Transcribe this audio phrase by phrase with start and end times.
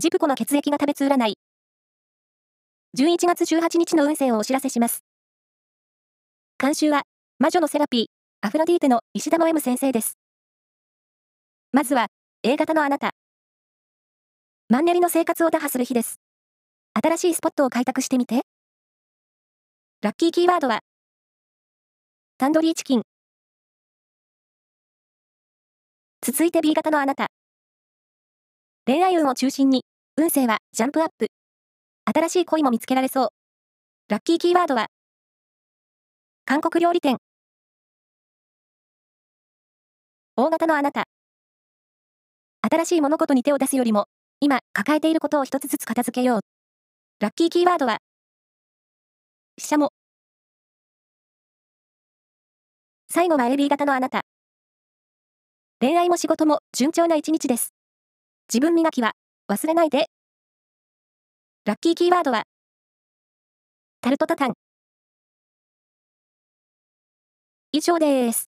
[0.00, 1.34] ジプコの血液が食べつ占い。
[2.96, 5.02] 11月18日の運勢をお知らせします。
[6.56, 7.02] 監修は、
[7.40, 8.06] 魔女のセラピー、
[8.46, 10.16] アフロディーテの石田の M 先生です。
[11.72, 12.06] まずは、
[12.44, 13.10] A 型のあなた。
[14.68, 16.20] マンネリの生活を打破する日です。
[16.94, 18.42] 新しいスポットを開拓してみて。
[20.00, 20.78] ラッキーキーワードは、
[22.36, 23.02] タンドリーチキン。
[26.24, 27.26] 続いて B 型のあなた。
[28.86, 29.84] 恋愛運を中心に、
[30.20, 31.28] 運勢はジャンプアップ。
[32.04, 33.28] 新しい恋も見つけられそう。
[34.08, 34.88] ラッキーキーワードは、
[36.44, 37.18] 韓国料理店。
[40.34, 41.04] 大型のあなた。
[42.68, 44.06] 新しい物事に手を出すよりも、
[44.40, 46.40] 今抱えていることを一つずつ片付けよう。
[47.20, 47.98] ラッキーキーワードは、
[49.56, 49.92] ししゃも。
[53.08, 54.22] 最後は AB 型のあなた。
[55.78, 57.72] 恋愛も仕事も順調な一日です。
[58.52, 59.12] 自分磨きは
[59.48, 60.08] 忘れないで。
[61.64, 62.44] ラッキーキーワードは、
[64.00, 64.54] タルトタタン。
[67.72, 68.47] 以上です。